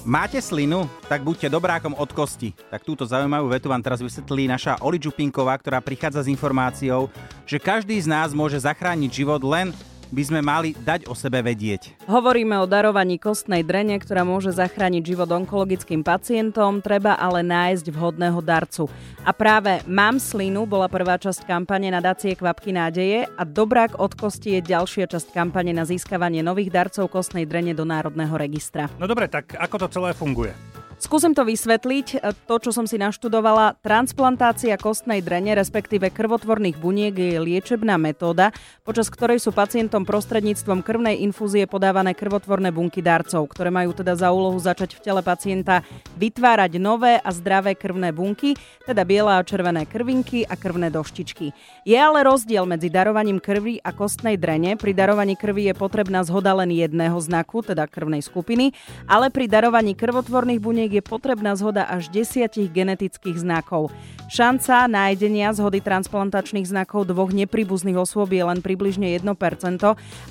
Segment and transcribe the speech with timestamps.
[0.00, 0.88] Máte slinu?
[1.12, 2.56] Tak buďte dobrákom od kosti.
[2.72, 7.12] Tak túto zaujímavú vetu vám teraz vysvetlí naša Oli Čupinková, ktorá prichádza s informáciou,
[7.44, 9.76] že každý z nás môže zachrániť život len
[10.10, 12.06] by sme mali dať o sebe vedieť.
[12.10, 18.42] Hovoríme o darovaní kostnej drene, ktorá môže zachrániť život onkologickým pacientom, treba ale nájsť vhodného
[18.42, 18.90] darcu.
[19.22, 24.14] A práve Mám slinu bola prvá časť kampane na dacie Kvapky nádeje a Dobrák od
[24.14, 28.90] kosti je ďalšia časť kampane na získavanie nových darcov kostnej drene do Národného registra.
[28.98, 30.52] No dobre, tak ako to celé funguje?
[31.00, 32.20] Skúsim to vysvetliť.
[32.44, 38.52] To, čo som si naštudovala, transplantácia kostnej drene, respektíve krvotvorných buniek je liečebná metóda,
[38.84, 44.28] počas ktorej sú pacientom prostredníctvom krvnej infúzie podávané krvotvorné bunky darcov, ktoré majú teda za
[44.28, 45.80] úlohu začať v tele pacienta
[46.20, 48.52] vytvárať nové a zdravé krvné bunky,
[48.84, 51.56] teda biela a červené krvinky a krvné doštičky.
[51.88, 54.76] Je ale rozdiel medzi darovaním krvi a kostnej drene.
[54.76, 58.76] Pri darovaní krvi je potrebná zhoda len jedného znaku, teda krvnej skupiny,
[59.08, 63.94] ale pri darovaní krvotvorných buniek je potrebná zhoda až desiatich genetických znakov.
[64.30, 69.26] Šanca nájdenia zhody transplantačných znakov dvoch nepríbuzných osôb je len približne 1%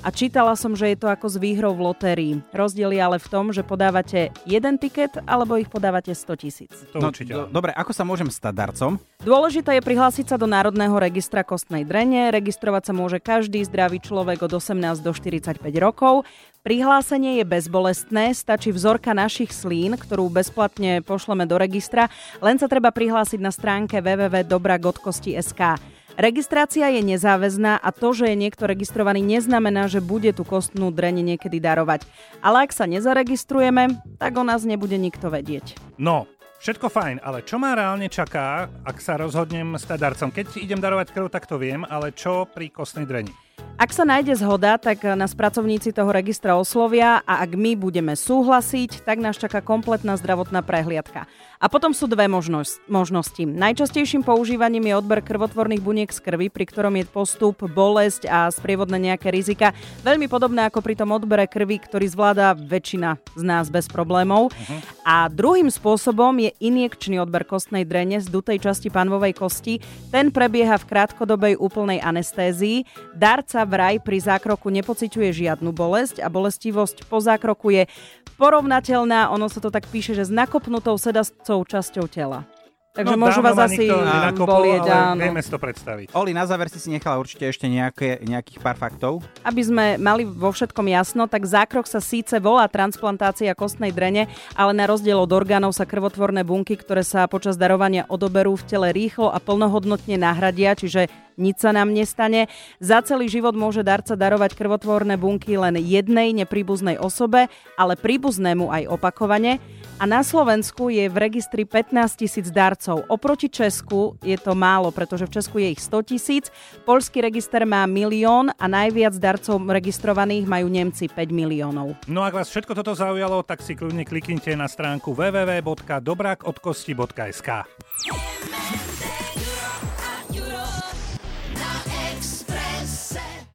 [0.04, 2.32] a čítala som, že je to ako s výhrou v lotérii.
[2.52, 6.72] Rozdiel je ale v tom, že podávate jeden tiket alebo ich podávate 100 tisíc.
[6.96, 8.96] No, do, dobre, ako sa môžem stať darcom?
[9.20, 12.32] Dôležité je prihlásiť sa do Národného registra kostnej drene.
[12.32, 16.24] Registrovať sa môže každý zdravý človek od 18 do 45 rokov.
[16.60, 22.12] Prihlásenie je bezbolestné, stačí vzorka našich slín, ktorú bezplatne pošleme do registra,
[22.44, 25.80] len sa treba prihlásiť na stránke www.dobragodkosti.sk.
[26.20, 31.32] Registrácia je nezáväzná a to, že je niekto registrovaný, neznamená, že bude tú kostnú dreň
[31.32, 32.04] niekedy darovať.
[32.44, 35.80] Ale ak sa nezaregistrujeme, tak o nás nebude nikto vedieť.
[35.96, 36.28] No,
[36.60, 40.28] Všetko fajn, ale čo ma reálne čaká, ak sa rozhodnem stať darcom?
[40.28, 43.32] Keď idem darovať krv, tak to viem, ale čo pri kostnej dreni?
[43.80, 49.08] Ak sa nájde zhoda, tak nás pracovníci toho registra oslovia a ak my budeme súhlasiť,
[49.08, 51.24] tak nás čaká kompletná zdravotná prehliadka.
[51.56, 53.40] A potom sú dve možnosť, možnosti.
[53.40, 59.00] Najčastejším používaním je odber krvotvorných buniek z krvi, pri ktorom je postup, bolesť a sprievodné
[59.00, 59.72] nejaké rizika.
[60.04, 64.52] Veľmi podobné ako pri tom odbere krvi, ktorý zvláda väčšina z nás bez problémov.
[64.52, 64.80] Uh-huh.
[65.10, 69.82] A druhým spôsobom je injekčný odber kostnej drene z dutej časti panvovej kosti.
[70.14, 72.86] Ten prebieha v krátkodobej úplnej anestézii.
[73.18, 77.90] Darca vraj pri zákroku nepociťuje žiadnu bolesť a bolestivosť po zákroku je
[78.38, 82.46] porovnateľná, ono sa to tak píše, že s nakopnutou sedacou časťou tela.
[82.90, 83.86] Takže no, môžu vás asi
[84.34, 85.22] bolieť, áno.
[85.22, 86.10] Vieme si to predstaviť.
[86.10, 89.22] Oli, na záver si si nechala určite ešte nejaké, nejakých pár faktov.
[89.46, 94.26] Aby sme mali vo všetkom jasno, tak zákrok sa síce volá transplantácia kostnej drene,
[94.58, 98.88] ale na rozdiel od orgánov sa krvotvorné bunky, ktoré sa počas darovania odoberú v tele
[98.90, 102.48] rýchlo a plnohodnotne nahradia, čiže nič sa nám nestane.
[102.80, 108.88] Za celý život môže darca darovať krvotvorné bunky len jednej nepríbuznej osobe, ale príbuznému aj
[108.88, 109.60] opakovane.
[110.00, 113.04] A na Slovensku je v registri 15 tisíc darcov.
[113.12, 116.48] Oproti Česku je to málo, pretože v Česku je ich 100 tisíc.
[116.88, 122.00] Polský register má milión a najviac darcov registrovaných majú Nemci 5 miliónov.
[122.08, 127.48] No ak vás všetko toto zaujalo, tak si kľudne kliknite na stránku www.dobrakodkosti.sk.